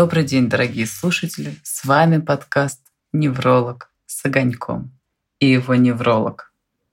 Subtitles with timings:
[0.00, 1.56] Добрый день, дорогие слушатели.
[1.64, 2.80] С вами подкаст
[3.12, 4.96] «Невролог» с Огоньком
[5.40, 6.52] и его невролог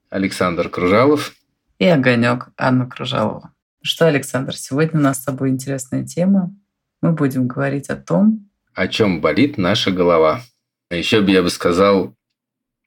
[0.09, 1.35] Александр Кружалов
[1.77, 3.53] и Огонек Анна Кружалова.
[3.83, 6.51] Что, Александр, сегодня у нас с тобой интересная тема.
[7.03, 10.41] Мы будем говорить о том, о чем болит наша голова.
[10.89, 12.15] А еще бы я бы сказал,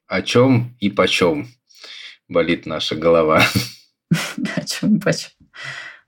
[0.08, 1.46] о чем и почем
[2.26, 3.40] болит наша голова.
[4.56, 5.30] О чем и почем.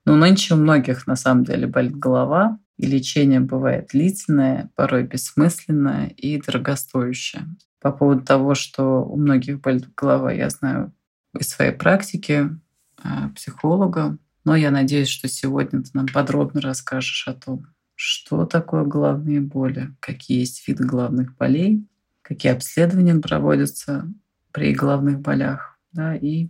[0.04, 6.06] Ну, нынче у многих на самом деле болит голова, и лечение бывает длительное, порой бессмысленное
[6.16, 7.46] и дорогостоящее.
[7.78, 10.90] По поводу того, что у многих болит голова, я знаю
[11.38, 12.48] из своей практики
[12.96, 17.66] а, психолога, но я надеюсь, что сегодня ты нам подробно расскажешь о том,
[17.96, 21.86] что такое головные боли, какие есть виды головных болей,
[22.22, 24.10] какие обследования проводятся
[24.52, 26.48] при головных болях, да, и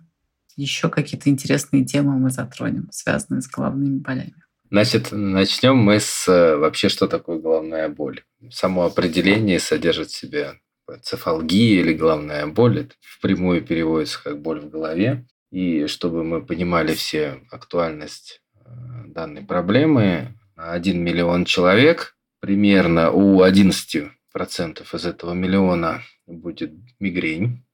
[0.55, 4.45] еще какие-то интересные темы мы затронем, связанные с головными болями.
[4.71, 8.23] Значит, начнем мы с э, вообще, что такое головная боль.
[8.51, 10.61] Само определение содержит в себе
[11.03, 12.81] цефалгия или головная боль.
[12.83, 15.27] Это впрямую переводится как боль в голове.
[15.51, 18.69] И чтобы мы понимали все актуальность э,
[19.07, 27.65] данной проблемы, 1 миллион человек, примерно у 11% из этого миллиона будет мигрень,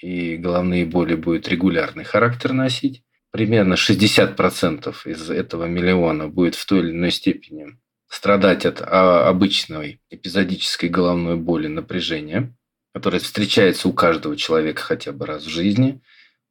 [0.00, 3.02] и головные боли будут регулярный характер носить
[3.36, 7.76] примерно 60% из этого миллиона будет в той или иной степени
[8.08, 12.56] страдать от а, обычной эпизодической головной боли напряжения,
[12.94, 16.00] которая встречается у каждого человека хотя бы раз в жизни.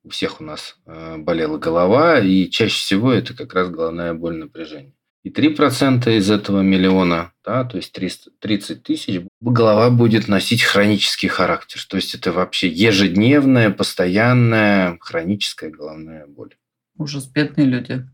[0.04, 4.36] У всех у нас э, болела голова, и чаще всего это как раз головная боль
[4.36, 4.94] напряжения.
[5.24, 11.30] И 3% из этого миллиона, да, то есть 300, 30 тысяч, голова будет носить хронический
[11.30, 11.84] характер.
[11.90, 16.54] То есть это вообще ежедневная, постоянная хроническая головная боль.
[16.98, 18.08] Ужас, бедные люди.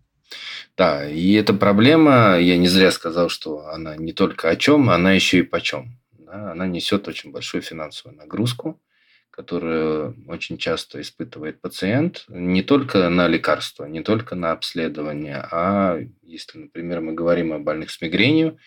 [0.77, 5.11] Да, и эта проблема, я не зря сказал, что она не только о чем, она
[5.11, 5.99] еще и почем.
[6.11, 8.81] Да, она несет очень большую финансовую нагрузку,
[9.29, 16.57] которую очень часто испытывает пациент не только на лекарства, не только на обследование, а если,
[16.57, 18.57] например, мы говорим о больных с мигренью,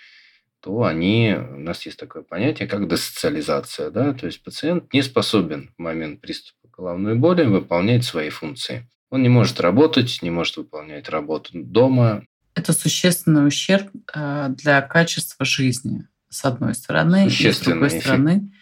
[0.61, 3.91] то они, у нас есть такое понятие, как десоциализация.
[3.91, 4.15] Да?
[4.15, 8.89] То есть пациент не способен в момент приступа головной боли выполнять свои функции.
[9.15, 12.25] Он не может работать, не может выполнять работу дома.
[12.57, 17.29] Это существенный ущерб э, для качества жизни, с одной стороны.
[17.29, 18.03] И с другой эффект.
[18.07, 18.53] стороны,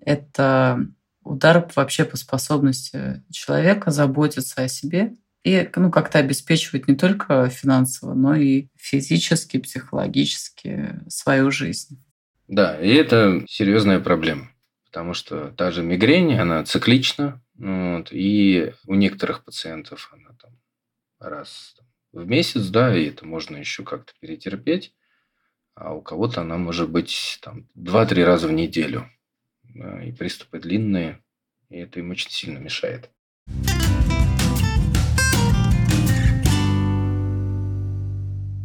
[0.00, 0.84] это
[1.22, 5.14] удар вообще по способности человека заботиться о себе
[5.44, 12.02] и ну, как-то обеспечивать не только финансово, но и физически, психологически свою жизнь.
[12.48, 14.50] Да, и это серьезная проблема,
[14.86, 20.58] потому что та же мигрень, она циклична, вот, и у некоторых пациентов она там
[21.18, 21.76] раз
[22.12, 24.94] в месяц, да, и это можно еще как-то перетерпеть.
[25.74, 29.10] А у кого-то она может быть там 2-3 раза в неделю.
[29.74, 31.22] И приступы длинные,
[31.68, 33.10] и это им очень сильно мешает.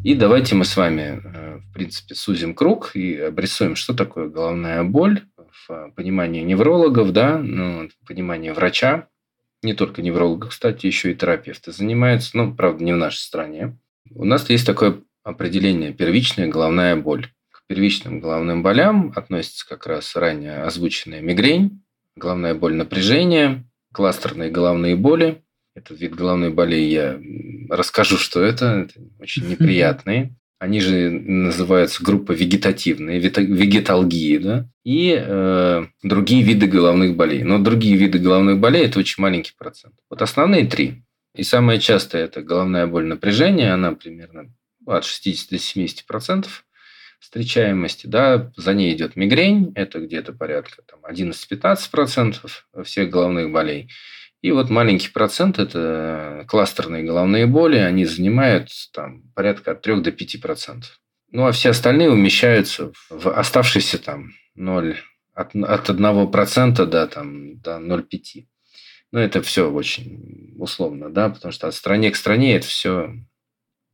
[0.04, 4.84] И давайте мы с вами, э, в принципе, сузим круг и обрисуем, что такое головная
[4.84, 5.28] боль
[5.68, 9.08] в понимании неврологов, да, ну, в понимании врача,
[9.64, 13.78] не только невролога, кстати, еще и терапевты занимаются, ну, правда, не в нашей стране.
[14.10, 17.28] У нас есть такое определение первичная головная боль.
[17.52, 21.84] К первичным головным болям относится как раз ранее озвученная мигрень,
[22.16, 23.64] головная боль напряжения,
[23.94, 25.44] кластерные головные боли.
[25.76, 27.20] Этот вид головной боли я
[27.70, 28.88] расскажу, что это.
[28.90, 30.36] Это очень неприятные.
[30.62, 37.42] Они же называются группа вегетативные, вегеталгии, да, и э, другие виды головных болей.
[37.42, 39.96] Но другие виды головных болей– это очень маленький процент.
[40.08, 41.02] Вот основные три.
[41.34, 44.54] И самое частое– это головная боль напряжения, она примерно
[44.86, 46.64] от 60 до 70 процентов
[47.20, 53.90] встречаемости, да, за ней идет мигрень, это где-то порядка там, 11-15 процентов всех головных болей.
[54.42, 60.12] И вот маленький процент– это кластерные головные боли, они занимают там, порядка от 3 до
[60.12, 61.00] 5 процентов.
[61.32, 64.98] Ну, а все остальные умещаются в оставшиеся там 0,
[65.34, 68.46] от, от 1 процента до, там, до 0,5.
[69.12, 73.14] Но это все очень условно, да, потому что от стране к стране это все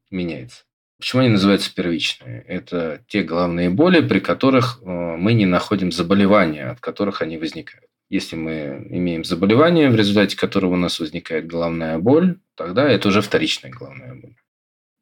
[0.09, 0.63] меняется.
[0.97, 2.41] Почему они называются первичные?
[2.47, 7.89] Это те головные боли, при которых э, мы не находим заболевания, от которых они возникают.
[8.09, 13.21] Если мы имеем заболевание, в результате которого у нас возникает головная боль, тогда это уже
[13.21, 14.35] вторичная головная боль.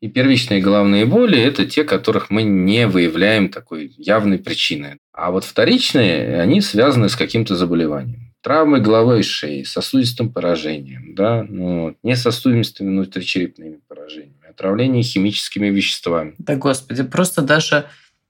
[0.02, 4.98] И первичные головные боли– это те, которых мы не выявляем такой явной причины.
[5.13, 8.34] А вот вторичные, они связаны с каким-то заболеванием.
[8.42, 16.36] Травмой головы и шеи, сосудистым поражением, да, ну, не сосудистыми внутричерепными поражениями, отравление химическими веществами.
[16.38, 17.86] Да, господи, просто даже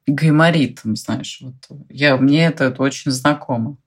[0.07, 1.56] Гайморит, знаешь, вот
[1.89, 3.77] я, мне это, это очень знакомо.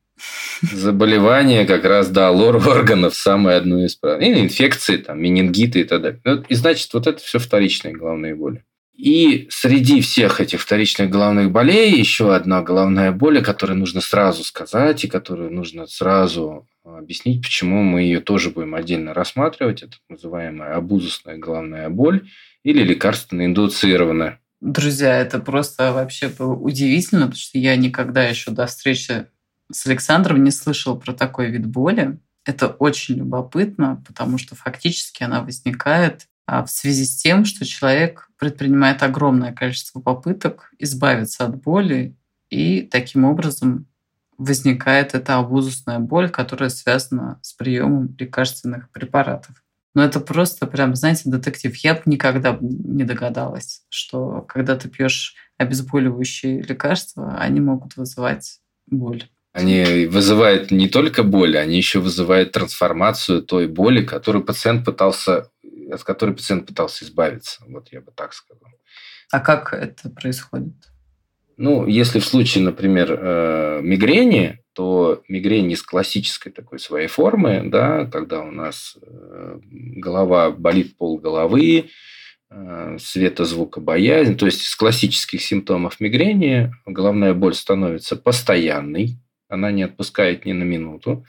[0.73, 3.99] Заболевание как раз, да, лор органов самое одно из...
[4.03, 6.21] Или инфекции, там, менингиты и так далее.
[6.25, 8.65] Ну, и значит, вот это все вторичные головные боли.
[8.99, 14.43] И среди всех этих вторичных головных болей еще одна головная боль, о которой нужно сразу
[14.43, 19.85] сказать и которую нужно сразу объяснить, почему мы ее тоже будем отдельно рассматривать.
[19.85, 22.29] Это называемая абузусная головная боль
[22.65, 24.41] или лекарственно индуцированная.
[24.61, 29.27] Друзья, это просто вообще было удивительно, потому что я никогда еще до встречи
[29.71, 32.19] с Александром не слышал про такой вид боли.
[32.45, 38.31] Это очень любопытно, потому что фактически она возникает а, в связи с тем, что человек
[38.39, 42.17] предпринимает огромное количество попыток избавиться от боли,
[42.49, 43.87] и таким образом
[44.39, 49.63] возникает эта абузусная боль, которая связана с приемом лекарственных препаратов.
[49.95, 51.75] Но это просто прям, знаете, детектив.
[51.77, 59.29] Я бы никогда не догадалась, что когда ты пьешь обезболивающие лекарства, они могут вызывать боль.
[59.59, 65.51] Они вызывают не только боль, они еще вызывают трансформацию той боли, которую пациент пытался,
[65.91, 67.65] от которой пациент пытался избавиться.
[67.67, 68.71] Вот я бы так сказал.
[69.33, 70.75] А как это происходит?
[71.57, 78.07] Ну, если в случае, например, э, мигрени, то мигрень из классической такой своей формы, да,
[78.07, 81.87] когда у нас э, голова болит пол головы,
[82.49, 89.19] э, светозвукобоязнь, то есть из классических симптомов мигрени головная боль становится постоянной,
[89.49, 91.25] она не отпускает ни на минуту,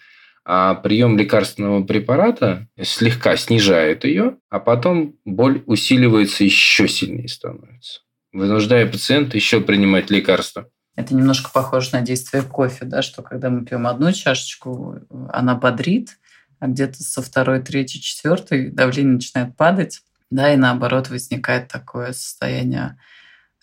[0.45, 8.01] а прием лекарственного препарата слегка снижает ее, а потом боль усиливается еще сильнее становится,
[8.33, 10.69] вынуждая пациента еще принимать лекарства.
[10.95, 14.97] Это немножко похоже на действие кофе, да, что когда мы пьем одну чашечку,
[15.29, 16.17] она бодрит,
[16.59, 22.97] а где-то со второй, третьей, четвертой давление начинает падать, да, и наоборот возникает такое состояние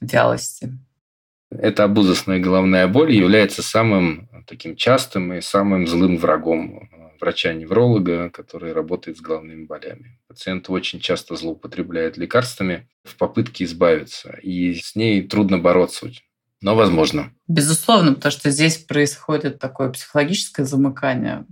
[0.00, 0.78] вялости.
[1.60, 6.88] Эта обузостная головная боль является самым таким частым и самым злым врагом
[7.20, 10.18] врача-невролога, который работает с головными болями.
[10.28, 16.10] Пациент очень часто злоупотребляет лекарствами в попытке избавиться, и с ней трудно бороться
[16.62, 17.32] но возможно.
[17.48, 21.44] Безусловно, потому что здесь происходит такое психологическое замыкание,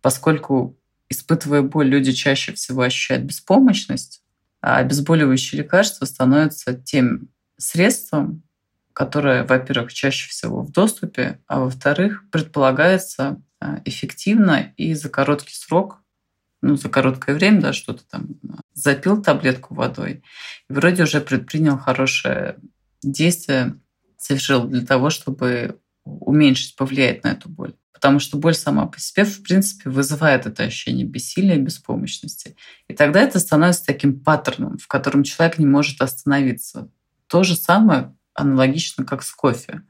[0.00, 4.22] поскольку, испытывая боль, люди чаще всего ощущают беспомощность,
[4.60, 8.42] а обезболивающее лекарство становится тем средством,
[8.92, 16.00] которое, во-первых, чаще всего в доступе, а во-вторых, предполагается а, эффективно и за короткий срок,
[16.62, 18.28] ну, за короткое время, да, что-то там
[18.74, 20.22] запил таблетку водой,
[20.68, 22.56] и вроде уже предпринял хорошее
[23.02, 23.78] действие
[24.16, 27.74] совершил для того, чтобы уменьшить, повлиять на эту боль.
[27.92, 32.56] Потому что боль сама по себе, в принципе, вызывает это ощущение бессилия, беспомощности.
[32.88, 36.90] И тогда это становится таким паттерном, в котором человек не может остановиться.
[37.28, 39.82] То же самое аналогично, как с кофе.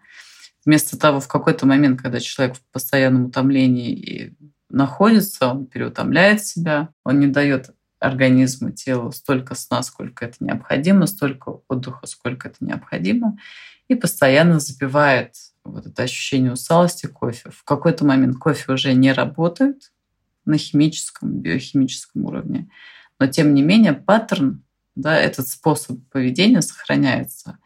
[0.65, 4.35] Вместо того, в какой-то момент, когда человек в постоянном утомлении и
[4.69, 11.61] находится, он переутомляет себя, он не дает организму, телу столько сна, сколько это необходимо, столько
[11.69, 13.37] отдыха, сколько это необходимо
[13.89, 15.35] и постоянно запивает
[15.65, 17.51] вот это ощущение усталости кофе.
[17.51, 19.93] В какой-то момент кофе уже не работает
[20.45, 22.69] на химическом, биохимическом уровне,
[23.19, 24.65] но тем не менее паттерн,
[24.97, 27.59] да, этот способ поведения сохраняется,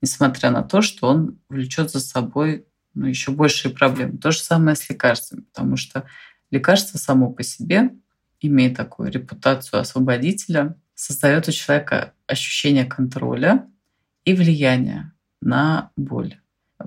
[0.00, 4.18] несмотря на то, что он влечет за собой ну, еще большие проблемы.
[4.18, 6.04] То же самое с лекарствами, потому что
[6.50, 7.90] лекарство само по себе,
[8.40, 13.68] имея такую репутацию освободителя, создает у человека ощущение контроля
[14.24, 16.40] и влияния на боль.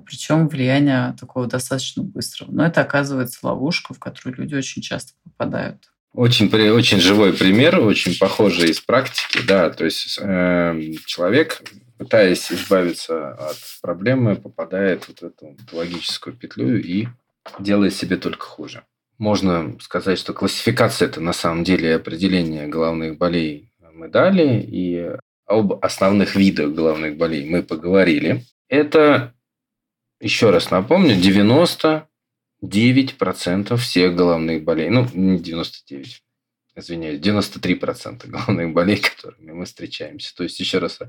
[0.06, 2.52] Причем влияние такого достаточно быстрого.
[2.52, 5.91] Но это оказывается ловушка, в которую люди очень часто попадают.
[6.14, 9.40] Очень, очень живой пример, очень похожий из практики.
[9.48, 11.62] Да, то есть э, человек,
[11.98, 17.08] пытаясь избавиться от проблемы, попадает вот в эту логическую петлю и
[17.60, 18.84] делает себе только хуже.
[19.18, 25.16] Можно сказать, что классификация это на самом деле определение головных болей мы дали, и
[25.46, 28.44] об основных видах головных болей мы поговорили.
[28.68, 29.34] Это,
[30.20, 31.16] еще раз напомню,
[32.64, 34.90] 99% всех головных болей.
[34.90, 36.24] Ну, не 99,
[36.76, 40.36] извиняюсь, 93% головных болей, которыми мы встречаемся.
[40.36, 41.00] То есть, еще раз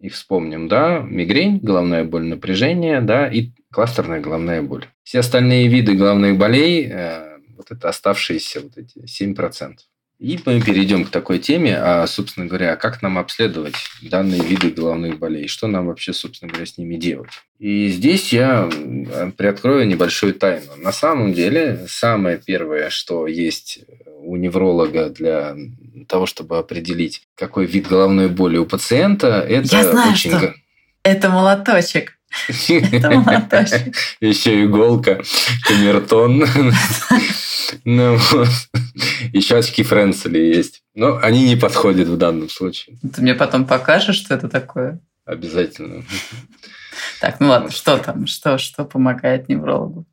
[0.00, 4.86] их вспомним, да, мигрень, головная боль, напряжение, да, и кластерная головная боль.
[5.02, 9.76] Все остальные виды головных болей, э, вот это оставшиеся вот эти 7%.
[10.20, 15.18] И мы перейдем к такой теме, а, собственно говоря, как нам обследовать данные виды головных
[15.18, 17.30] болей, что нам вообще, собственно говоря, с ними делать.
[17.58, 18.68] И здесь я
[19.38, 20.76] приоткрою небольшую тайну.
[20.76, 23.80] На самом деле, самое первое, что есть
[24.22, 25.56] у невролога для
[26.06, 30.32] того, чтобы определить, какой вид головной боли у пациента, это я знаю, очень...
[30.32, 30.54] Что.
[31.02, 32.18] Это молоточек.
[34.20, 35.22] Еще иголка,
[35.66, 36.44] камертон.
[37.84, 38.48] Ну, вот.
[39.32, 40.82] Еще очки Френцели есть.
[40.96, 42.98] Но они не подходят в данном случае.
[43.14, 44.98] Ты мне потом покажешь, что это такое?
[45.24, 46.02] Обязательно.
[47.20, 48.26] Так, ну ладно, что там?
[48.26, 50.04] Что, что помогает неврологу?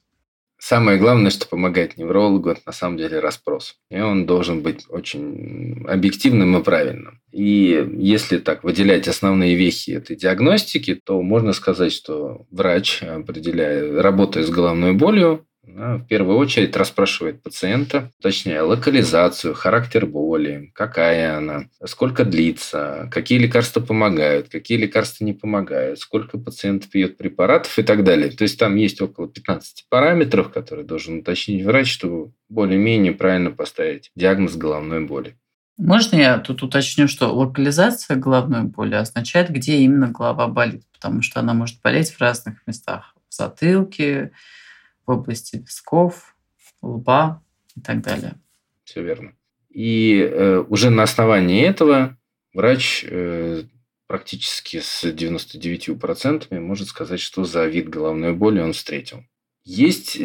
[0.60, 3.76] Самое главное, что помогает неврологу, это на самом деле расспрос.
[3.90, 7.22] И он должен быть очень объективным и правильным.
[7.32, 14.44] И если так выделять основные вехи этой диагностики, то можно сказать, что врач, определяя, работая
[14.44, 22.24] с головной болью, в первую очередь расспрашивает пациента, точнее, локализацию, характер боли, какая она, сколько
[22.24, 28.30] длится, какие лекарства помогают, какие лекарства не помогают, сколько пациент пьет препаратов и так далее.
[28.32, 34.12] То есть там есть около 15 параметров, которые должен уточнить врач, чтобы более-менее правильно поставить
[34.16, 35.36] диагноз головной боли.
[35.78, 41.40] Можно я тут уточню, что локализация головной боли означает, где именно голова болит, потому что
[41.40, 43.14] она может болеть в разных местах.
[43.30, 44.32] В затылке,
[45.08, 46.36] в области висков,
[46.82, 47.42] лба
[47.76, 48.36] и так далее.
[48.84, 49.34] Все верно.
[49.70, 52.18] И э, уже на основании этого
[52.54, 53.64] врач э,
[54.08, 59.24] практически с 99% может сказать, что за вид головной боли он встретил.
[59.64, 60.18] Есть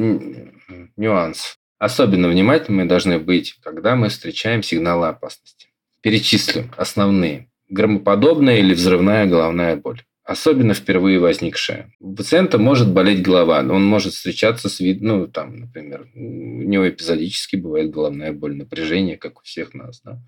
[0.97, 1.59] нюанс.
[1.79, 5.69] Особенно внимательны мы должны быть, когда мы встречаем сигналы опасности.
[6.01, 7.51] Перечислю основные.
[7.69, 11.93] Громоподобная или взрывная головная боль особенно впервые возникшая.
[12.01, 16.19] У пациента может болеть голова, он может встречаться с вид, ну, там, например, у
[16.63, 20.21] него эпизодически бывает головная боль, напряжение, как у всех нас, да.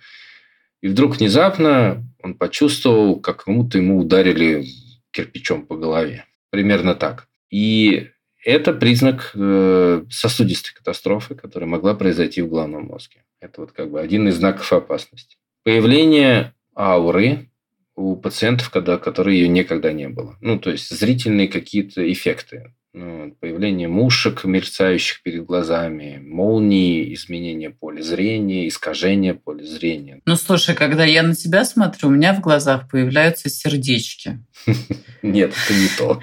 [0.80, 4.66] И вдруг внезапно он почувствовал, как кому-то ему ударили
[5.10, 6.26] кирпичом по голове.
[6.50, 7.26] Примерно так.
[7.50, 8.08] И
[8.44, 13.24] это признак э, сосудистой катастрофы, которая могла произойти в головном мозге.
[13.40, 15.38] Это вот как бы один из знаков опасности.
[15.62, 17.48] Появление ауры,
[17.96, 20.36] у пациентов, когда, которые ее никогда не было.
[20.40, 22.72] Ну, то есть зрительные какие-то эффекты.
[22.92, 30.20] Ну, появление мушек, мерцающих перед глазами, молнии, изменение поля зрения, искажение поля зрения.
[30.26, 34.38] Ну, слушай, когда я на тебя смотрю, у меня в глазах появляются сердечки.
[35.22, 36.20] Нет, это не то.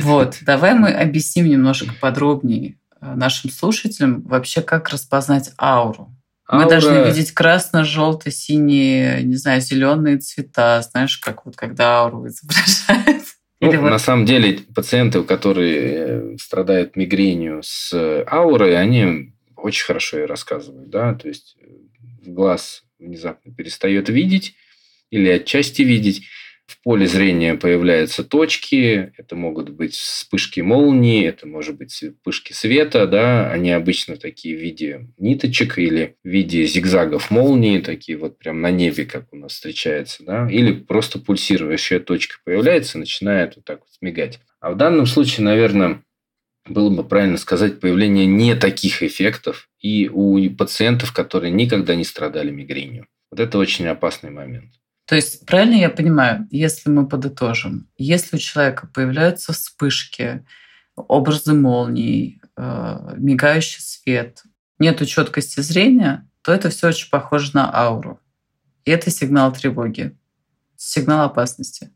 [0.00, 6.17] Вот, давай мы объясним немножко подробнее э, нашим слушателям вообще, как распознать ауру.
[6.50, 6.70] Мы Аура...
[6.70, 13.24] должны видеть красно-желто-синие, не знаю, зеленые цвета, знаешь, как вот когда ауру изображают.
[13.60, 13.90] Ну, вот...
[13.90, 17.92] На самом деле, пациенты, которые э, страдают мигренью с
[18.24, 20.90] аурой, они очень хорошо и рассказывают.
[20.90, 21.14] Да?
[21.14, 21.66] То есть э,
[22.30, 24.54] глаз внезапно перестает видеть
[25.10, 26.22] или отчасти видеть
[26.68, 33.06] в поле зрения появляются точки, это могут быть вспышки молнии, это может быть вспышки света,
[33.06, 38.60] да, они обычно такие в виде ниточек или в виде зигзагов молнии, такие вот прям
[38.60, 43.80] на небе, как у нас встречается, да, или просто пульсирующая точка появляется начинает вот так
[43.80, 44.38] вот мигать.
[44.60, 46.02] А в данном случае, наверное,
[46.66, 52.50] было бы правильно сказать появление не таких эффектов и у пациентов, которые никогда не страдали
[52.50, 53.06] мигренью.
[53.30, 54.74] Вот это очень опасный момент.
[55.08, 60.44] То есть, правильно я понимаю, если мы подытожим, если у человека появляются вспышки,
[60.94, 64.42] образы молний, э, мигающий свет,
[64.78, 68.20] нету четкости зрения, то это все очень похоже на ауру.
[68.84, 70.14] И это сигнал тревоги,
[70.76, 71.90] сигнал опасности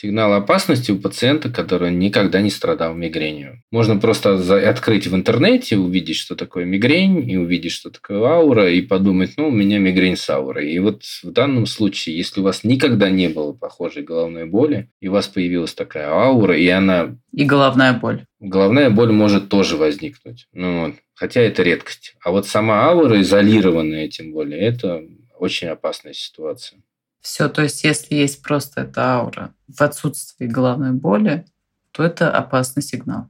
[0.00, 3.62] сигнал опасности у пациента, который никогда не страдал мигренью.
[3.72, 4.34] Можно просто
[4.68, 9.48] открыть в интернете, увидеть, что такое мигрень, и увидеть, что такое аура, и подумать, ну,
[9.48, 10.70] у меня мигрень с аурой.
[10.70, 15.08] И вот в данном случае, если у вас никогда не было похожей головной боли, и
[15.08, 17.16] у вас появилась такая аура, и она...
[17.32, 18.24] И головная боль.
[18.38, 20.46] Головная боль может тоже возникнуть.
[20.52, 20.94] Ну, вот.
[21.14, 22.14] Хотя это редкость.
[22.22, 25.02] А вот сама аура, изолированная тем более, это
[25.36, 26.80] очень опасная ситуация.
[27.20, 31.44] Все, то есть если есть просто эта аура в отсутствии головной боли,
[31.92, 33.28] то это опасный сигнал.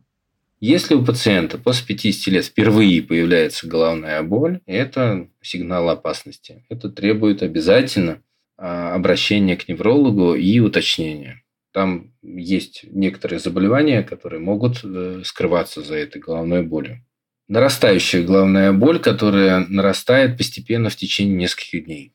[0.61, 6.65] Если у пациента после 50 лет впервые появляется головная боль, это сигнал опасности.
[6.69, 8.23] Это требует обязательно
[8.57, 11.45] а, обращения к неврологу и уточнения.
[11.73, 17.05] Там есть некоторые заболевания, которые могут э, скрываться за этой головной болью.
[17.47, 22.15] Нарастающая головная боль, которая нарастает постепенно в течение нескольких дней.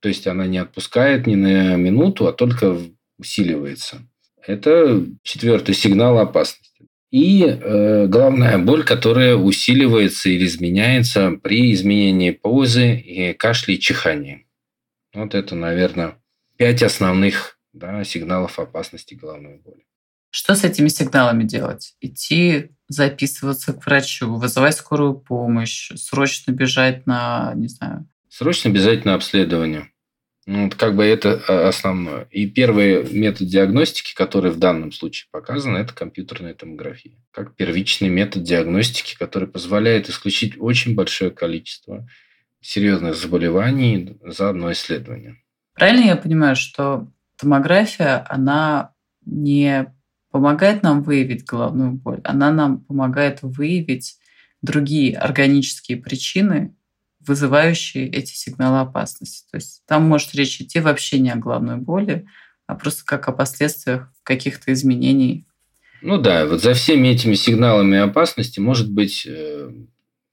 [0.00, 2.78] То есть она не отпускает ни на минуту, а только
[3.18, 4.06] усиливается.
[4.46, 6.86] Это четвертый сигнал опасности.
[7.10, 14.46] И э, головная боль, которая усиливается или изменяется при изменении позы, и кашля и чихании.
[15.14, 16.18] Вот это, наверное,
[16.56, 19.84] пять основных да, сигналов опасности головной боли.
[20.30, 21.94] Что с этими сигналами делать?
[22.00, 29.90] Идти записываться к врачу, вызывать скорую помощь, срочно бежать на, не знаю, Срочно обязательно обследование.
[30.46, 32.26] Ну, как бы это а, основное.
[32.30, 37.18] И первый метод диагностики, который в данном случае показан, это компьютерная томография.
[37.32, 42.08] Как первичный метод диагностики, который позволяет исключить очень большое количество
[42.62, 45.36] серьезных заболеваний за одно исследование.
[45.74, 48.94] Правильно я понимаю, что томография, она
[49.26, 49.94] не
[50.30, 54.16] помогает нам выявить головную боль, она нам помогает выявить
[54.62, 56.74] другие органические причины,
[57.28, 59.46] вызывающие эти сигналы опасности.
[59.50, 62.26] То есть там может речь идти вообще не о головной боли,
[62.66, 65.46] а просто как о последствиях каких-то изменений.
[66.02, 69.70] Ну да, вот за всеми этими сигналами опасности может быть э,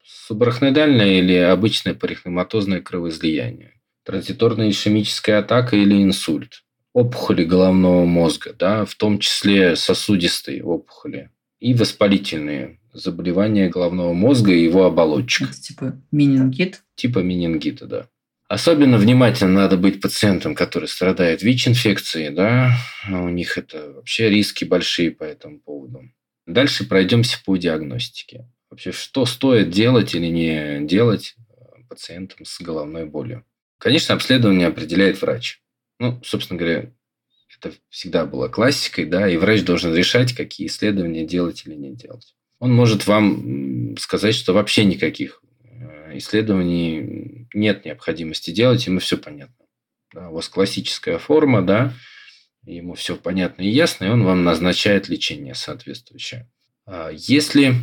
[0.03, 3.73] субарахноидальное или обычное парихематозное кровоизлияние,
[4.03, 11.73] транзиторная ишемическая атака или инсульт, опухоли головного мозга, да, в том числе сосудистые опухоли и
[11.73, 15.49] воспалительные заболевания головного мозга и его оболочек.
[15.49, 16.83] Это типа менингит?
[16.95, 18.07] Типа менингита, да.
[18.47, 22.77] Особенно внимательно надо быть пациентам, которые страдают ВИЧ-инфекцией, да,
[23.09, 26.03] у них это вообще риски большие по этому поводу.
[26.45, 28.47] Дальше пройдемся по диагностике.
[28.69, 33.43] Вообще, что стоит делать или не делать э, пациентам с головной болью?
[33.79, 35.61] Конечно, обследование определяет врач.
[35.99, 36.91] Ну, собственно говоря,
[37.57, 42.35] это всегда было классикой, да, и врач должен решать, какие исследования делать или не делать
[42.59, 49.65] он может вам сказать, что вообще никаких э, исследований нет необходимости делать, ему все понятно.
[50.13, 51.93] Да, у вас классическая форма, да,
[52.65, 56.49] ему все понятно и ясно, и он вам назначает лечение соответствующее.
[56.85, 57.73] А если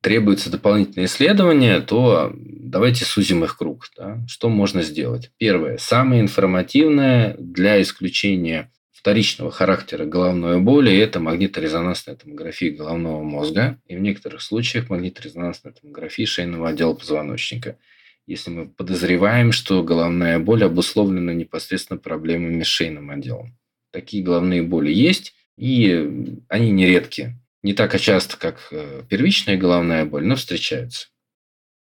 [0.00, 3.86] требуется дополнительное исследование, то давайте сузим их круг.
[3.96, 4.24] Да?
[4.26, 5.30] Что можно сделать?
[5.38, 5.78] Первое.
[5.78, 14.00] Самое информативное для исключения вторичного характера головной боли– это магниторезонансная томография головного мозга и в
[14.00, 17.78] некоторых случаях магниторезонансная томография шейного отдела позвоночника.
[18.26, 23.56] Если мы подозреваем, что головная боль обусловлена непосредственно проблемами с шейным отделом.
[23.92, 27.36] Такие головные боли есть, и они нередки.
[27.62, 31.06] Не так часто, как э, первичная головная боль, но встречаются.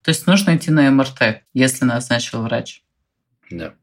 [0.03, 2.83] То есть нужно идти на МРТ, если назначил врач?
[3.51, 3.75] Да.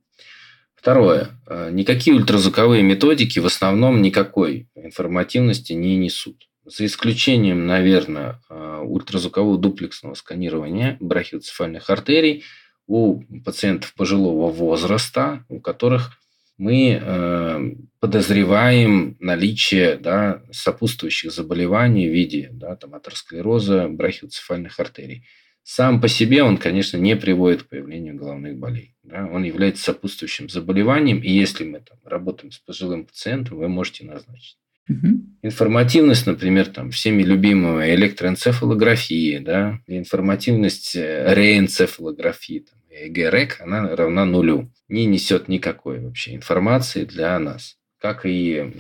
[0.82, 1.30] Второе.
[1.46, 6.48] Э, никакие ультразвуковые методики в основном никакой информативности не несут.
[6.66, 12.46] За исключением, наверное, э, ультразвукового дуплексного сканирования брахиоцефальных артерий
[12.88, 16.18] у пациентов пожилого возраста, у которых
[16.58, 17.60] мы э,
[18.00, 25.28] подозреваем наличие да, сопутствующих заболеваний в виде да, там, атеросклероза брахиоцефальных артерий.
[25.64, 28.96] Сам по себе он, конечно, не приводит к появлению головных болей.
[29.04, 29.28] Да?
[29.32, 34.58] Он является сопутствующим заболеванием, и если мы там, работаем с пожилым пациентом, вы можете назначить.
[34.90, 35.08] Угу.
[35.44, 44.72] Информативность, например, там, всеми любимая электроэнцефалографии, да, информативность э, реэнцефалографии, там, ЭГ-РЭК, она равна нулю.
[44.90, 47.78] Не несет никакой вообще информации для нас.
[48.00, 48.74] Как и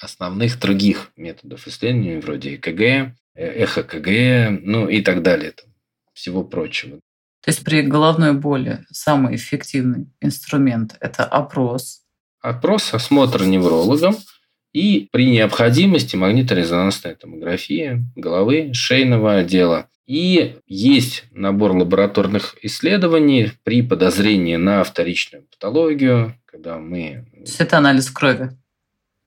[0.00, 5.52] основных других методов исследования, вроде ЭКГ, э, эхо-КГ, ну и так далее.
[5.52, 5.70] Там,
[6.16, 6.96] всего прочего.
[7.44, 12.00] То есть при головной боли самый эффективный инструмент– это опрос.
[12.40, 14.16] Опрос, осмотр неврологом
[14.72, 19.88] и при необходимости магниторезонансная томография головы, шейного отдела.
[20.06, 27.26] И есть набор лабораторных исследований при подозрении на вторичную патологию, когда мы...
[27.32, 28.50] То есть это анализ крови?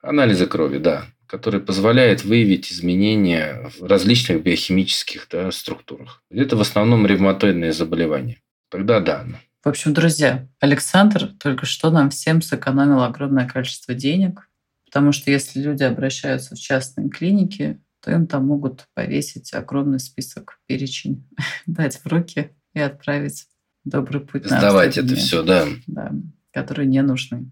[0.02, 6.24] Анализы крови, да который позволяет выявить изменения в различных биохимических да, структурах.
[6.32, 8.42] Это в основном ревматоидные заболевания.
[8.70, 9.28] Тогда да.
[9.63, 14.50] В общем, друзья, Александр только что нам всем сэкономил огромное количество денег,
[14.86, 20.60] потому что если люди обращаются в частные клиники, то им там могут повесить огромный список,
[20.65, 21.28] перечень,
[21.68, 23.46] дать в руки и отправить
[23.84, 25.68] добрый путь Сдавать это все, да.
[25.86, 26.12] Да,
[26.52, 27.52] которые не нужны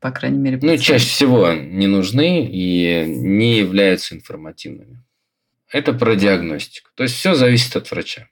[0.00, 0.58] по крайней мере.
[0.62, 5.04] Ну, чаще всего не нужны и не являются информативными.
[5.70, 6.90] Это про диагностику.
[6.94, 8.28] То есть все зависит от врача.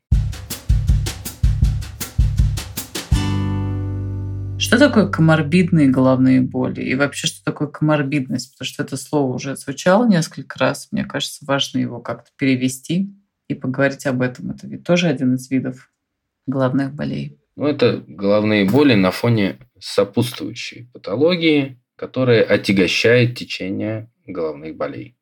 [4.58, 6.80] Что такое коморбидные головные боли?
[6.80, 8.52] И вообще, что такое коморбидность?
[8.52, 10.88] Потому что это слово уже звучало несколько раз.
[10.90, 13.14] Мне кажется, важно его как-то перевести
[13.48, 14.50] и поговорить об этом.
[14.50, 15.90] Это ведь тоже один из видов
[16.46, 17.38] головных болей.
[17.54, 25.16] Ну, это головные боли на фоне сопутствующей патологии, которая отягощает течение головных болей.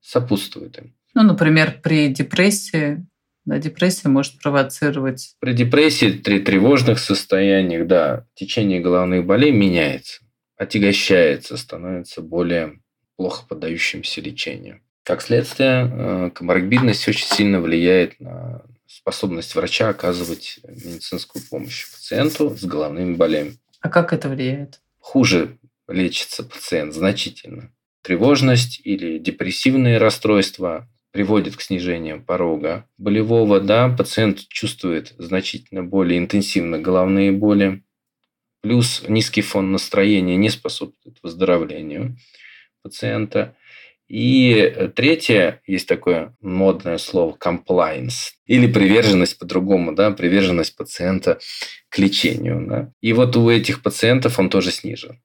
[0.00, 0.94] Сопутствует им.
[1.14, 3.06] Ну, например, при депрессии
[3.48, 5.34] да, депрессия может провоцировать.
[5.40, 10.20] При депрессии, при тревожных состояниях, да, течение головных болей меняется,
[10.58, 12.80] отягощается, становится более
[13.16, 14.82] плохо поддающимся лечению.
[15.02, 22.64] Как следствие, э, коморбидность очень сильно влияет на способность врача оказывать медицинскую помощь пациенту с
[22.64, 23.56] головными болями.
[23.80, 24.80] А как это влияет?
[25.08, 27.72] хуже лечится пациент значительно.
[28.02, 33.60] Тревожность или депрессивные расстройства приводит к снижению порога болевого.
[33.60, 37.82] Да, пациент чувствует значительно более интенсивно головные боли.
[38.60, 42.16] Плюс низкий фон настроения не способствует выздоровлению
[42.82, 43.56] пациента.
[44.08, 51.38] И третье, есть такое модное слово compliance, или приверженность по-другому, да, приверженность пациента
[51.90, 52.66] к лечению.
[52.66, 52.92] Да.
[53.02, 55.20] И вот у этих пациентов он тоже снижен.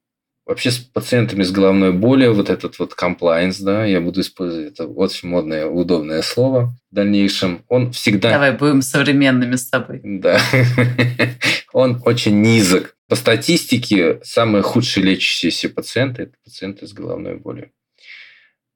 [0.46, 4.86] Вообще с пациентами с головной болью вот этот вот compliance, да, я буду использовать это
[4.86, 8.32] очень модное, удобное слово в дальнейшем, он всегда...
[8.32, 10.02] Давай будем современными с тобой.
[10.04, 10.38] Да.
[11.72, 12.94] Он очень низок.
[13.08, 17.70] По статистике, самые худшие лечащиеся пациенты– это пациенты с головной болью.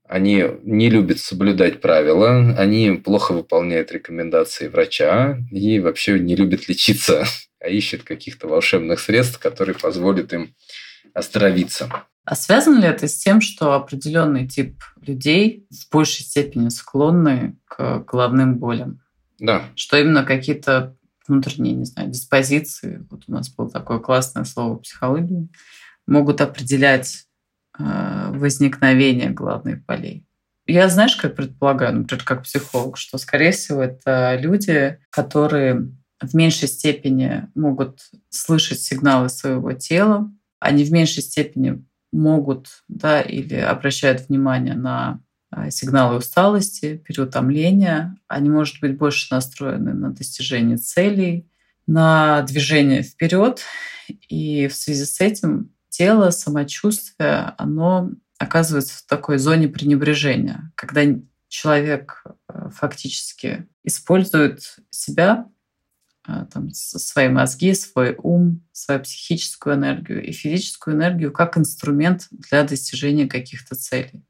[0.09, 7.25] Они не любят соблюдать правила, они плохо выполняют рекомендации врача и вообще не любят лечиться,
[7.61, 10.55] а ищут каких-то волшебных средств, которые позволят им
[11.13, 11.91] остановиться.
[12.25, 18.01] А связано ли это с тем, что определенный тип людей в большей степени склонны к
[18.01, 19.01] головным болям?
[19.39, 19.65] Да.
[19.75, 25.49] Что именно какие-то внутренние, не знаю, диспозиции, вот у нас было такое классное слово психологии,
[26.07, 27.28] могут определять
[27.79, 30.27] возникновения главных болей.
[30.67, 36.69] Я, знаешь, как предполагаю, например, как психолог, что, скорее всего, это люди, которые в меньшей
[36.69, 44.75] степени могут слышать сигналы своего тела, они в меньшей степени могут да, или обращают внимание
[44.75, 45.21] на
[45.55, 48.17] э, сигналы усталости, переутомления.
[48.27, 51.49] Они, может быть, больше настроены на достижение целей,
[51.87, 53.63] на движение вперед.
[54.29, 61.03] И в связи с этим тело, самочувствие, оно оказывается в такой зоне пренебрежения, когда
[61.49, 65.49] человек э, фактически использует себя,
[66.29, 72.63] э, там, свои мозги, свой ум, свою психическую энергию и физическую энергию как инструмент для
[72.63, 74.23] достижения каких-то целей.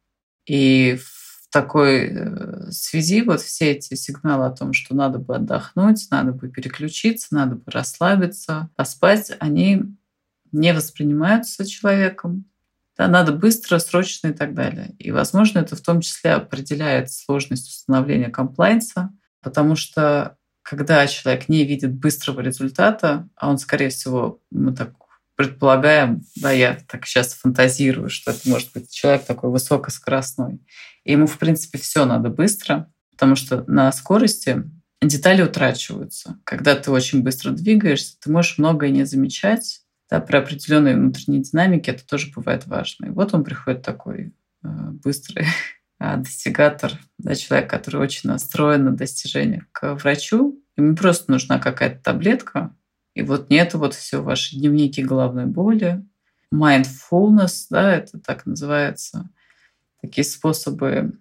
[0.46, 6.08] И в такой э, связи вот все эти сигналы о том, что надо бы отдохнуть,
[6.10, 9.98] надо бы переключиться, надо бы расслабиться, поспать, они
[10.52, 12.44] не воспринимаются человеком.
[12.96, 14.94] Да, надо быстро, срочно и так далее.
[14.98, 21.64] И, возможно, это в том числе определяет сложность установления комплайнса, потому что когда человек не
[21.64, 24.92] видит быстрого результата, а он, скорее всего, мы так
[25.36, 30.60] предполагаем, да, я так сейчас фантазирую, что это может быть человек такой высокоскоростной,
[31.04, 34.64] и ему, в принципе, все надо быстро, потому что на скорости
[35.00, 36.38] детали утрачиваются.
[36.44, 41.90] Когда ты очень быстро двигаешься, ты можешь многое не замечать, да, про определенные внутренние динамики
[41.90, 43.06] это тоже бывает важно.
[43.06, 45.46] И вот он приходит такой э, быстрый
[45.98, 50.62] а, достигатор, да, человек, который очень настроен на достижение к врачу.
[50.76, 52.74] Ему просто нужна какая-то таблетка,
[53.14, 56.04] и вот нет вот все ваши дневники головной боли,
[56.54, 59.28] mindfulness, да, это так называется,
[60.00, 61.18] такие способы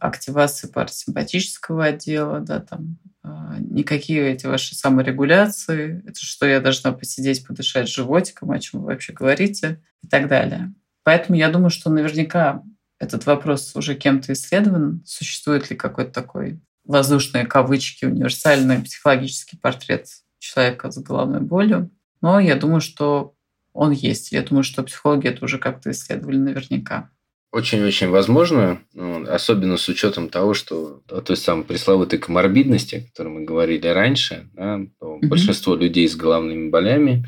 [0.00, 7.46] активации парасимпатического отдела, да, там а, никакие эти ваши саморегуляции, это что я должна посидеть,
[7.46, 10.72] подышать животиком, о чем вы вообще говорите и так далее.
[11.04, 12.62] Поэтому я думаю, что наверняка
[12.98, 15.02] этот вопрос уже кем-то исследован.
[15.06, 20.06] Существует ли какой-то такой воздушные кавычки, универсальный психологический портрет
[20.38, 21.90] человека с головной болью.
[22.20, 23.34] Но я думаю, что
[23.72, 24.32] он есть.
[24.32, 27.10] Я думаю, что психологи это уже как-то исследовали наверняка.
[27.52, 33.44] Очень-очень возможно, ну, особенно с учетом того, что той самой пресловутой коморбидности, о которой мы
[33.44, 35.26] говорили раньше, да, mm-hmm.
[35.26, 37.26] большинство людей с головными болями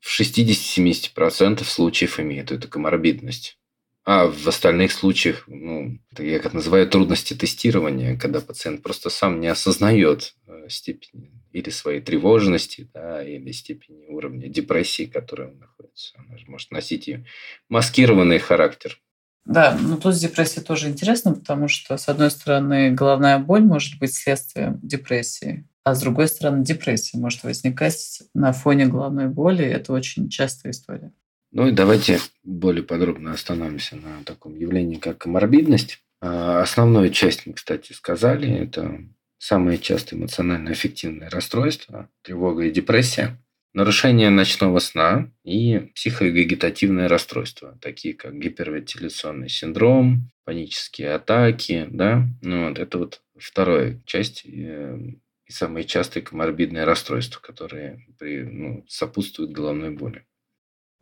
[0.00, 3.58] в 60-70% случаев имеют эту коморбидность.
[4.04, 9.48] А в остальных случаях, ну, я как называю трудности тестирования, когда пациент просто сам не
[9.48, 16.14] осознает э, степень или своей тревожности, да, или степени уровня депрессии, в которой он находится.
[16.18, 17.24] Она же может носить и
[17.68, 19.00] маскированный характер.
[19.46, 23.98] Да, ну тут с депрессией тоже интересно, потому что, с одной стороны, головная боль может
[24.00, 29.64] быть следствием депрессии, а с другой стороны, депрессия может возникать на фоне головной боли.
[29.64, 31.12] Это очень частая история.
[31.52, 36.00] Ну и давайте более подробно остановимся на таком явлении, как коморбидность.
[36.20, 38.50] А, основную часть мы, кстати, сказали.
[38.50, 38.98] Это
[39.38, 43.38] самое частое эмоционально-аффективное расстройство, тревога и депрессия
[43.76, 52.78] нарушение ночного сна и психовегетативное расстройство, такие как гипервентиляционный синдром, панические атаки, да, ну вот
[52.78, 54.98] это вот вторая часть э,
[55.44, 60.24] и самые частые коморбидные расстройства, которые при, ну, сопутствуют головной боли.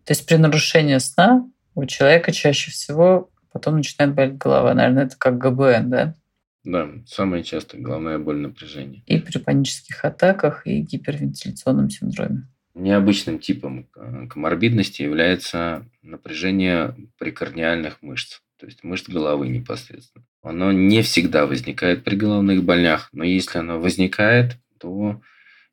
[0.04, 4.74] То есть при нарушении сна у человека чаще всего потом начинает болеть голова.
[4.74, 6.14] Наверное, это как ГБН, да?
[6.64, 9.04] Да, самая частая головная боль напряжение.
[9.06, 12.48] И при панических атаках, и гипервентиляционном синдроме.
[12.74, 20.26] Необычным типом э, коморбидности является напряжение прикорниальных мышц, то есть мышц головы непосредственно.
[20.42, 25.22] Оно не всегда возникает при головных больных, но если оно возникает, то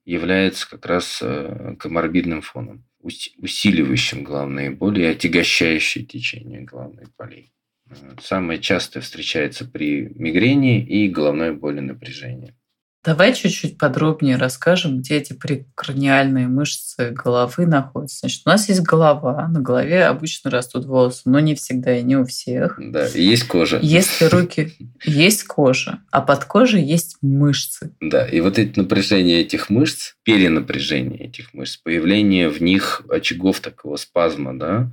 [0.05, 7.51] является как раз э, коморбидным фоном, усиливающим головные боли и отягощающее течение головных болей.
[7.89, 12.55] Э, самое частое встречается при мигрени и головной боли напряжения.
[13.03, 18.19] Давай чуть-чуть подробнее расскажем, где эти прекраниальные мышцы головы находятся.
[18.19, 22.15] Значит, у нас есть голова, на голове обычно растут волосы, но не всегда и не
[22.15, 22.75] у всех.
[22.77, 23.79] Да, и есть кожа.
[23.81, 24.73] Если руки...
[25.03, 27.91] Есть кожа, а под кожей есть мышцы.
[27.99, 33.95] Да, и вот эти напряжения этих мышц, перенапряжение этих мышц, появление в них очагов такого
[33.95, 34.91] спазма, да,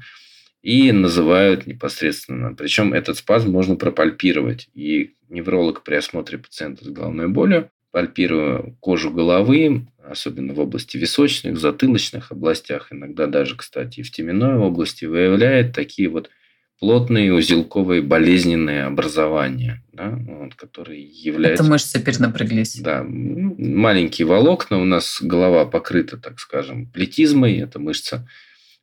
[0.62, 2.55] и называют непосредственно.
[2.55, 4.71] Причем этот спазм можно пропальпировать.
[4.73, 11.59] И невролог при осмотре пациента с головной болью пальпируя кожу головы, особенно в области височных,
[11.59, 16.31] затылочных областях, иногда даже, кстати, и в теменной области, выявляет такие вот
[16.79, 21.65] плотные узелковые болезненные образования, да, вот, которые являются...
[21.65, 22.77] Это мышцы перенапряглись.
[22.77, 28.29] Да, маленькие волокна, у нас голова покрыта, так скажем, плетизмой, это мышца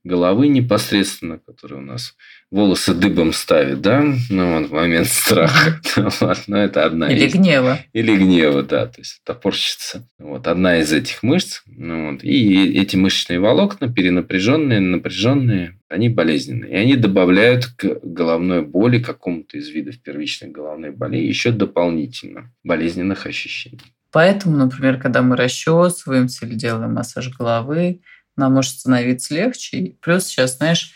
[0.05, 2.15] головы непосредственно, которая у нас
[2.51, 5.81] волосы дыбом ставит, да, ну, вот, в момент страха.
[6.47, 7.33] Но это одна Или из...
[7.33, 7.79] гнева.
[7.91, 10.07] Или гнева, да, то есть топорщится.
[10.19, 11.63] Вот одна из этих мышц.
[11.65, 16.71] Ну, вот, и эти мышечные волокна, перенапряженные, напряженные, они болезненные.
[16.71, 23.25] И они добавляют к головной боли, какому-то из видов первичной головной боли, еще дополнительно болезненных
[23.25, 23.81] ощущений.
[24.11, 27.99] Поэтому, например, когда мы расчесываемся или делаем массаж головы,
[28.35, 29.95] нам может становиться легче.
[30.01, 30.93] плюс сейчас, знаешь,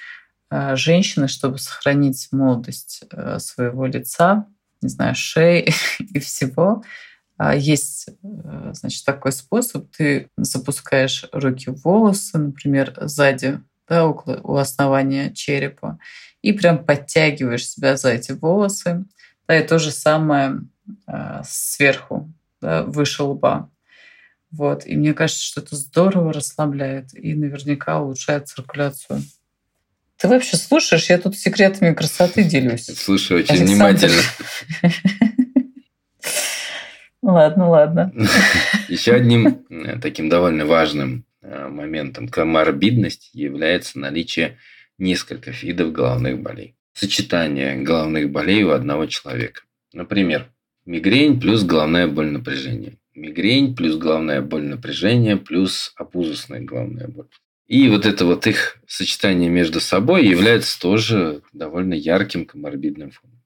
[0.51, 4.47] э, женщины, чтобы сохранить молодость э, своего лица,
[4.81, 6.83] не знаю, шеи и всего,
[7.37, 9.89] а, есть, э, значит, такой способ.
[9.95, 15.99] Ты запускаешь руки в волосы, например, сзади, да, около, у основания черепа,
[16.41, 19.05] и прям подтягиваешь себя за эти волосы.
[19.47, 20.61] Да, и то же самое
[21.43, 23.69] сверху, да, выше лба.
[24.51, 24.85] Вот.
[24.85, 29.21] И мне кажется, что это здорово расслабляет и наверняка улучшает циркуляцию.
[30.17, 31.09] Ты вообще слушаешь?
[31.09, 32.85] Я тут секретами красоты делюсь.
[32.85, 33.73] Слушаю очень Александр.
[33.73, 34.21] внимательно.
[37.21, 38.13] Ладно, ладно.
[38.87, 44.57] Еще одним э, таким довольно важным э, моментом коморбидности является наличие
[44.97, 46.75] нескольких видов головных болей.
[46.93, 49.61] Сочетание головных болей у одного человека.
[49.93, 50.49] Например,
[50.85, 57.27] мигрень плюс головная боль напряжения мигрень, плюс головная боль напряжения, плюс опузусная головная боль.
[57.67, 63.43] И вот это вот их сочетание между собой является тоже довольно ярким коморбидным фоном.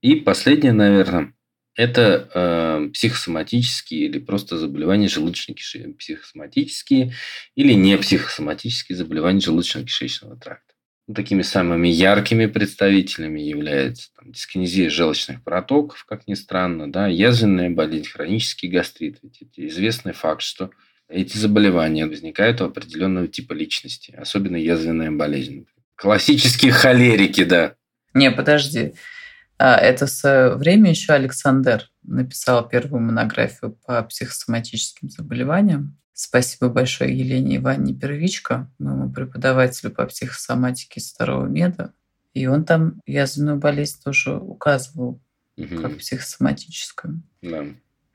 [0.00, 1.34] И последнее, наверное,
[1.76, 7.14] это э, психосоматические или просто заболевания желудочно-кишечного, психосоматические
[7.54, 10.74] или не психосоматические заболевания желудочно-кишечного тракта.
[11.14, 18.08] Такими самыми яркими представителями являются там, дискинезия желчных протоков, как ни странно, да, язвенная болезнь,
[18.08, 19.18] хронический гастрит.
[19.22, 20.70] Ведь это известный факт, что
[21.08, 25.66] эти заболевания возникают у определенного типа личности, особенно язвенная болезнь.
[25.94, 27.74] Классические холерики, да.
[28.12, 28.92] Не, подожди.
[29.58, 35.98] А, это свое время еще Александр написал первую монографию по психосоматическим заболеваниям.
[36.20, 41.92] Спасибо большое Елене Ивановне Первичко, моему преподавателю по психосоматике второго меда.
[42.34, 45.20] И он там язвенную болезнь тоже указывал
[45.56, 45.76] угу.
[45.80, 47.22] как психосоматическую.
[47.40, 47.66] Да.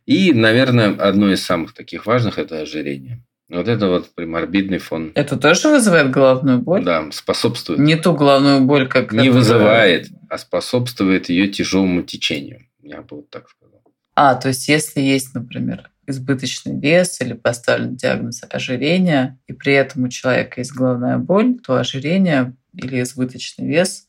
[0.05, 3.23] И, наверное, одно из самых таких важных– это ожирение.
[3.47, 5.13] Вот это вот приморбидный фон.
[5.15, 6.83] Это тоже вызывает головную боль?
[6.83, 7.79] Да, способствует.
[7.79, 9.13] Не ту головную боль, как...
[9.13, 12.65] Не вызывает, а способствует ее тяжелому течению.
[12.81, 13.81] Я бы вот так сказал.
[14.13, 20.03] А, то есть если есть, например, избыточный вес или поставлен диагноз ожирения, и при этом
[20.03, 24.07] у человека есть головная боль, то ожирение или избыточный вес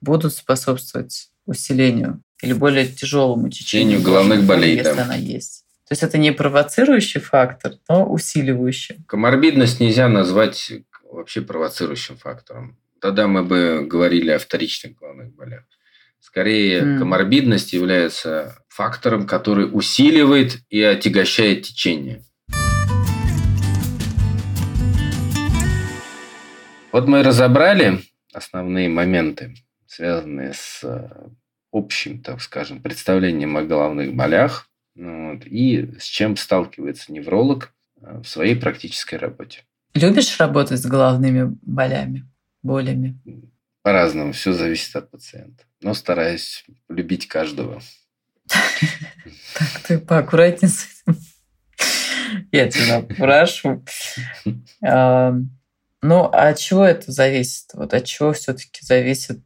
[0.00, 5.04] будут способствовать усилению или более тяжелому течению головных болей, если да.
[5.04, 5.64] она есть.
[5.88, 8.98] То есть это не провоцирующий фактор, но усиливающий.
[9.06, 10.72] Коморбидность нельзя назвать
[11.10, 12.78] вообще провоцирующим фактором.
[13.00, 15.64] Тогда мы бы говорили о вторичных головных болях.
[16.20, 16.98] Скорее, mm.
[16.98, 22.22] коморбидность является фактором, который усиливает и отягощает течение.
[26.92, 27.98] Вот мы разобрали
[28.32, 31.08] основные моменты, связанные с э,
[31.72, 38.20] общим, так скажем, представлением о головных болях ну вот, и с чем сталкивается невролог э,
[38.22, 39.64] в своей практической работе.
[39.94, 42.28] Любишь работать с головными болями,
[42.62, 43.18] болями?
[43.82, 45.64] По-разному, все зависит от пациента.
[45.80, 47.82] Но стараюсь любить каждого.
[48.48, 51.20] Так, ты поаккуратнее с этим.
[52.52, 53.84] Я тебя прошу.
[54.84, 55.34] А,
[56.02, 57.70] ну, а от чего это зависит?
[57.74, 59.42] Вот от чего все-таки зависит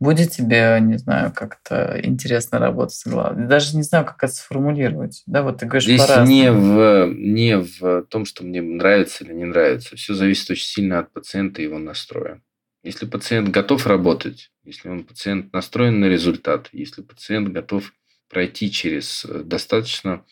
[0.00, 3.48] Будет тебе, не знаю, как-то интересно работать с головой.
[3.48, 5.24] Даже не знаю, как это сформулировать.
[5.26, 9.44] Да, вот ты говоришь Здесь не в, не в том, что мне нравится или не
[9.44, 9.96] нравится.
[9.96, 12.40] Все зависит очень сильно от пациента и его настроя.
[12.84, 17.92] Если пациент готов работать, если он пациент настроен на результат, если пациент готов
[18.28, 20.24] пройти через э, достаточно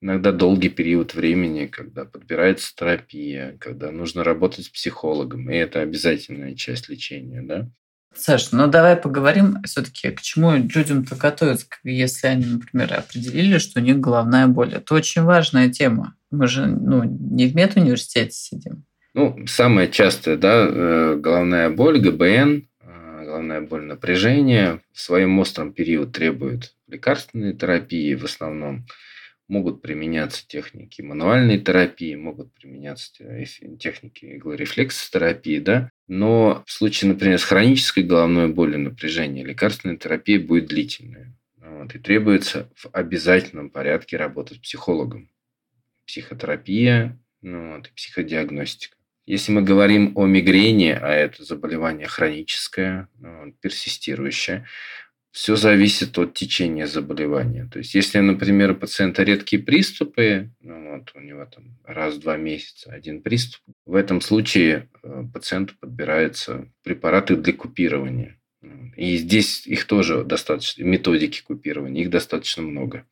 [0.00, 6.54] иногда долгий период времени, когда подбирается терапия, когда нужно работать с психологом, и это обязательная
[6.54, 7.70] часть лечения, да,
[8.18, 13.82] Саш, ну давай поговорим все-таки, к чему людям-то готовятся, если они, например, определили, что у
[13.82, 14.74] них головная боль.
[14.74, 16.16] Это очень важная тема.
[16.30, 18.84] Мы же ну, не в медуниверситете сидим.
[19.14, 22.68] Ну, самая частая, да, э, головная боль, ГБН,
[23.36, 28.86] головная боль напряжения в своем остром период требует лекарственной терапии в основном
[29.48, 33.12] могут применяться техники мануальной терапии, могут применяться
[33.78, 40.66] техники иглорефлексотерапии, да, но в случае, например, с хронической головной болью напряжения лекарственная терапия будет
[40.66, 41.32] длительная.
[41.58, 45.30] Вот, и требуется в обязательном порядке работать с психологом.
[46.06, 48.95] Психотерапия ну, вот, и психодиагностика.
[49.26, 54.66] Если мы говорим о мигрени, а это заболевание хроническое, ну, персистирующее,
[55.32, 57.68] все зависит от течения заболевания.
[57.70, 62.20] То есть, если, например, у пациента редкие приступы, ну, вот у него там раз в
[62.20, 68.38] два месяца один приступ, в этом случае э, пациенту подбираются препараты для купирования.
[68.96, 73.04] И здесь их тоже достаточно, методики купирования, их достаточно много.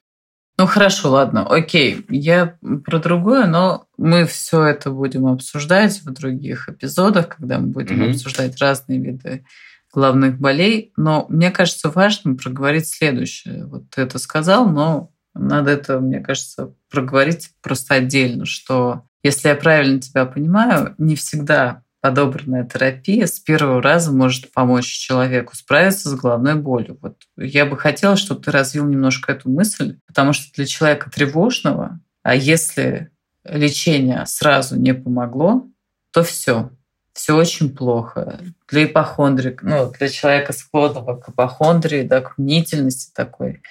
[0.56, 2.04] Ну хорошо, ладно, окей.
[2.08, 8.02] Я про другое, но мы все это будем обсуждать в других эпизодах, когда мы будем
[8.02, 8.10] угу.
[8.10, 9.44] обсуждать разные виды
[9.92, 10.92] главных болей.
[10.96, 13.66] Но мне кажется важным проговорить следующее.
[13.66, 19.56] Вот ты это сказал, но надо это, мне кажется, проговорить просто отдельно, что если я
[19.56, 26.14] правильно тебя понимаю, не всегда подобранная терапия с первого раза может помочь человеку справиться с
[26.14, 26.98] головной болью.
[27.00, 32.00] Вот я бы хотела, чтобы ты развил немножко эту мысль, потому что для человека тревожного,
[32.22, 33.10] а если
[33.42, 35.66] лечение сразу не помогло,
[36.10, 36.72] то все,
[37.14, 38.38] все очень плохо.
[38.68, 43.62] Для ипохондрика, ну, для человека склонного к ипохондрии, да, к мнительности такой,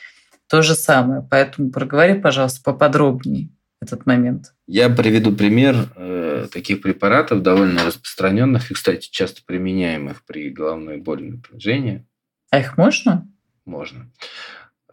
[0.47, 1.21] то же самое.
[1.29, 3.49] Поэтому проговори, пожалуйста, поподробнее
[3.83, 4.53] этот момент.
[4.65, 11.23] Я приведу пример э, таких препаратов, довольно распространенных и, кстати, часто применяемых при головной боли
[11.23, 12.07] напряжении.
[12.49, 13.27] А их можно?
[13.65, 14.11] Можно.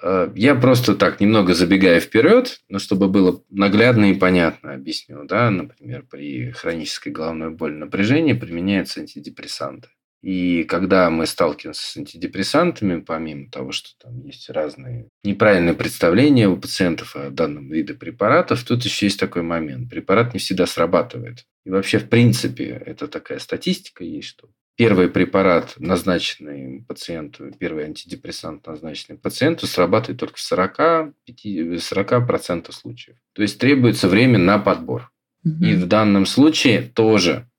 [0.02, 5.24] Э, я просто так, немного забегая вперед, но чтобы было наглядно и понятно объясню.
[5.24, 5.50] Да?
[5.50, 9.88] Например, при хронической головной боли напряжения применяются антидепрессанты.
[10.22, 16.56] И когда мы сталкиваемся с антидепрессантами, помимо того, что там есть разные неправильные представления у
[16.56, 19.88] пациентов о данном виде препаратов, тут еще есть такой момент.
[19.88, 21.46] Препарат не всегда срабатывает.
[21.64, 28.66] И вообще, в принципе, это такая статистика есть, что первый препарат, назначенный пациенту, первый антидепрессант,
[28.66, 33.16] назначенный пациенту, срабатывает только в 40, 40% случаев.
[33.34, 35.10] То есть требуется время на подбор.
[35.44, 37.49] И в данном случае тоже,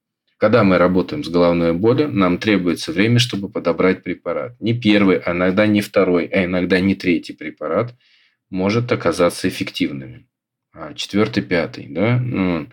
[0.41, 4.59] когда мы работаем с головной болью, нам требуется время, чтобы подобрать препарат.
[4.59, 7.93] Не первый, а иногда не второй, а иногда не третий препарат
[8.49, 10.27] может оказаться эффективным.
[10.73, 12.17] А четвертый, пятый, да?
[12.19, 12.69] Ну,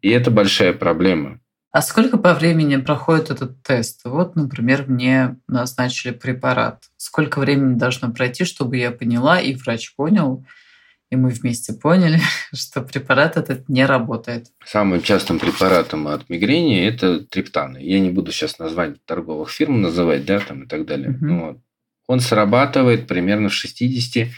[0.00, 1.40] и это большая проблема.
[1.72, 4.00] А сколько по времени проходит этот тест?
[4.04, 6.84] Вот, например, мне назначили препарат.
[6.96, 10.46] Сколько времени должно пройти, чтобы я поняла, и врач понял,
[11.10, 12.20] и мы вместе поняли,
[12.54, 14.46] что препарат этот не работает.
[14.64, 17.78] Самым частым препаратом от мигрени это триптаны.
[17.78, 21.10] Я не буду сейчас название торговых фирм называть, да, там и так далее.
[21.10, 21.34] Угу.
[21.34, 21.58] Вот.
[22.06, 24.30] Он срабатывает примерно в 60-70%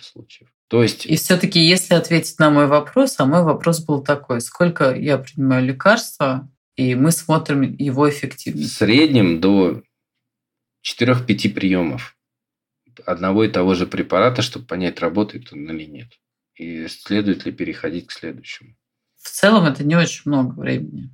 [0.00, 0.48] случаев.
[0.68, 1.06] То есть...
[1.06, 5.64] И все-таки, если ответить на мой вопрос, а мой вопрос был такой, сколько я принимаю
[5.64, 8.72] лекарства, и мы смотрим его эффективность.
[8.74, 9.82] В среднем до
[10.84, 12.13] 4-5 приемов
[13.00, 16.08] одного и того же препарата, чтобы понять, работает он или нет.
[16.54, 18.76] И следует ли переходить к следующему.
[19.20, 21.10] В целом это не очень много времени.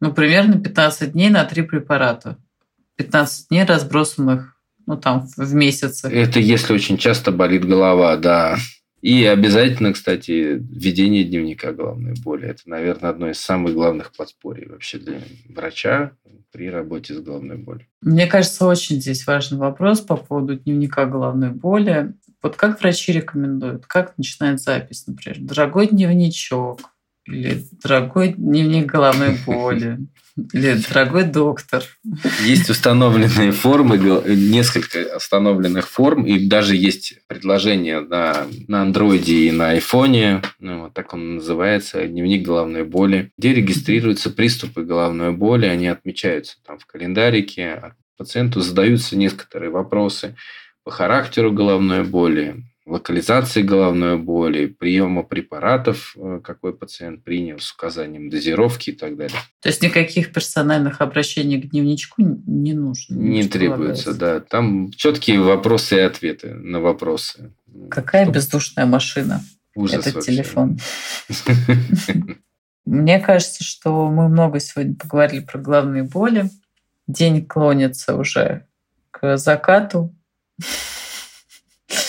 [0.00, 2.38] Ну, примерно 15 дней на три препарата.
[2.96, 4.56] 15 дней разбросанных
[4.86, 6.08] ну, там, в месяцы.
[6.08, 8.56] Это если очень часто болит голова, да.
[9.02, 12.48] И обязательно, кстати, ведение дневника головной боли.
[12.48, 16.12] Это, наверное, одно из самых главных подспорий вообще для врача
[16.50, 17.86] при работе с головной болью.
[18.00, 22.14] Мне кажется, очень здесь важный вопрос по поводу дневника головной боли.
[22.42, 23.86] Вот как врачи рекомендуют?
[23.86, 25.38] Как начинать запись, например?
[25.40, 26.80] Дорогой дневничок,
[27.26, 29.98] Или дорогой дневник головной боли.
[30.52, 31.82] Или дорогой доктор.
[32.44, 39.70] Есть установленные формы, несколько установленных форм, и даже есть предложение на, на андроиде и на
[39.70, 45.86] айфоне, ну, вот так он называется, дневник головной боли, где регистрируются приступы головной боли, они
[45.86, 50.36] отмечаются там в календарике, а пациенту задаются некоторые вопросы
[50.84, 58.30] по характеру головной боли, локализации головной боли, приема препаратов, э, какой пациент принял с указанием
[58.30, 59.36] дозировки и так далее.
[59.60, 63.16] То есть никаких персональных обращений к дневничку не нужно?
[63.16, 64.40] Не требуется, да.
[64.40, 67.52] Там четкие вопросы и ответы на вопросы.
[67.90, 68.36] Какая Чтобы...
[68.36, 69.42] бездушная машина?
[69.74, 70.32] Ужас Этот вообще.
[70.32, 70.78] телефон.
[72.86, 76.50] Мне кажется, что мы много сегодня поговорили про головные боли.
[77.08, 78.66] День клонится уже
[79.10, 80.14] к закату.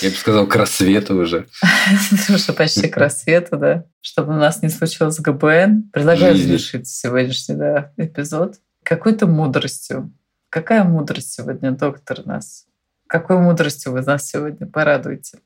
[0.01, 1.47] Я бы сказал, к рассвету уже.
[2.29, 3.85] Уже почти к рассвету, да.
[4.01, 5.89] Чтобы у нас не случилось ГБН.
[5.91, 10.13] Предлагаю завершить сегодняшний да, эпизод какой-то мудростью.
[10.49, 12.65] Какая мудрость сегодня, доктор, нас?
[13.07, 15.39] Какой мудростью вы нас сегодня порадуете?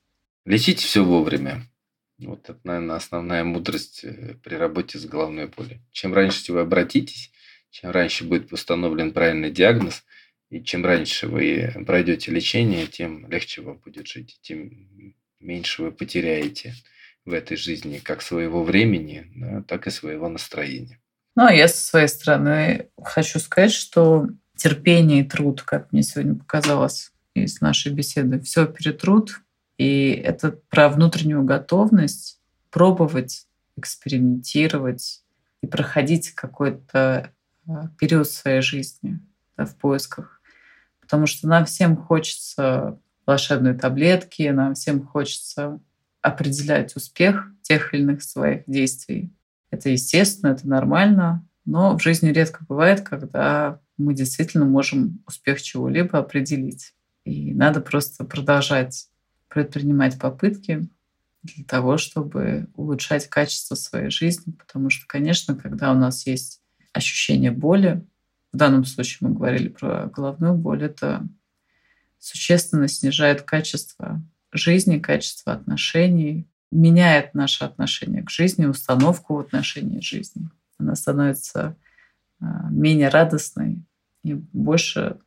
[0.46, 1.64] Лечите все вовремя.
[2.20, 5.80] Вот это, наверное, основная мудрость э, при работе с головной болью.
[5.92, 7.32] Чем раньше вы обратитесь,
[7.72, 10.04] чем раньше будет установлен правильный диагноз,
[10.52, 16.76] и чем раньше вы пройдете лечение, тем легче вам будет жить, тем меньше вы потеряете
[17.24, 21.00] в этой жизни как своего времени, да, так и своего настроения.
[21.38, 24.28] Ну, а я со своей стороны хочу сказать, что
[24.58, 29.40] терпение и труд, как мне сегодня показалось из нашей беседы, все перетрут.
[29.78, 32.42] И это про внутреннюю готовность
[32.72, 33.48] пробовать,
[33.78, 35.24] экспериментировать
[35.62, 37.32] и проходить какой-то
[37.68, 39.20] а, период своей жизни
[39.56, 40.41] да, в поисках
[41.12, 45.82] потому что нам всем хочется волшебной таблетки, нам всем хочется
[46.22, 49.30] определять успех тех или иных своих действий.
[49.72, 56.18] Это естественно, это нормально, но в жизни редко бывает, когда мы действительно можем успех чего-либо
[56.18, 56.94] определить.
[57.26, 59.10] И надо просто продолжать
[59.50, 60.88] предпринимать попытки
[61.44, 66.62] для того, чтобы улучшать качество своей жизни, потому что, конечно, когда у нас есть
[66.94, 68.02] ощущение боли,
[68.52, 71.28] в данном случае мы говорили про головную боль, это
[72.20, 74.22] существенно снижает качество
[74.52, 80.50] жизни, качество отношений, меняет наше отношение к жизни, установку в отношении жизни.
[80.78, 81.76] Она становится
[82.40, 83.84] а, менее радостной,
[84.24, 85.20] и больше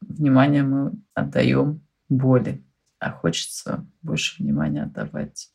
[0.00, 2.64] внимания мы отдаем боли,
[2.98, 5.50] а хочется больше внимания отдавать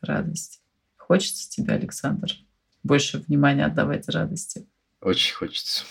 [0.00, 0.60] радости.
[0.96, 2.32] Хочется тебе, Александр,
[2.82, 4.66] больше внимания отдавать радости?
[5.00, 5.84] Очень хочется.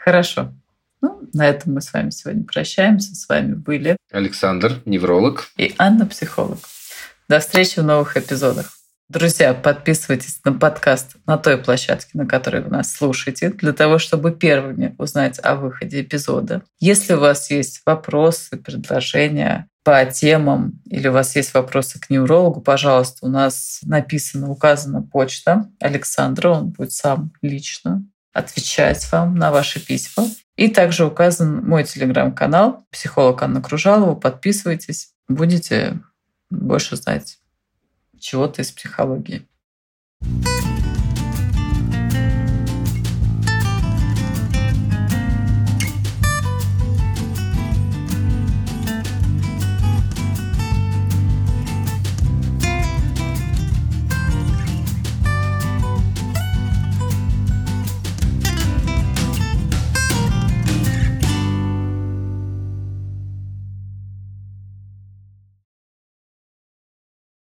[0.00, 0.54] Хорошо.
[1.02, 3.14] Ну, на этом мы с вами сегодня прощаемся.
[3.14, 5.48] С вами были Александр, невролог.
[5.58, 6.58] И Анна, психолог.
[7.28, 8.72] До встречи в новых эпизодах.
[9.10, 14.32] Друзья, подписывайтесь на подкаст на той площадке, на которой вы нас слушаете, для того, чтобы
[14.32, 16.62] первыми узнать о выходе эпизода.
[16.78, 22.62] Если у вас есть вопросы, предложения по темам или у вас есть вопросы к неврологу,
[22.62, 29.84] пожалуйста, у нас написано, указана почта Александра, он будет сам лично отвечать вам на ваши
[29.84, 30.28] письма.
[30.56, 34.14] И также указан мой телеграм-канал «Психолог Анна Кружалова».
[34.14, 36.00] Подписывайтесь, будете
[36.50, 37.38] больше знать
[38.18, 39.46] чего-то из психологии.
[40.22, 40.89] thank you